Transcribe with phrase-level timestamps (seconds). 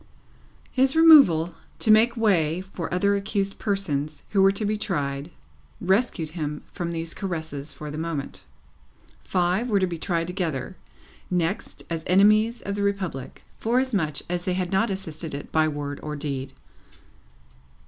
[0.71, 5.29] His removal, to make way for other accused persons who were to be tried,
[5.79, 8.43] rescued him from these caresses for the moment.
[9.23, 10.75] Five were to be tried together,
[11.29, 15.99] next, as enemies of the Republic, forasmuch as they had not assisted it by word
[16.01, 16.53] or deed.